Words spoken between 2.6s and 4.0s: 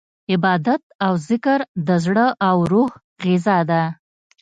روح غذا ده.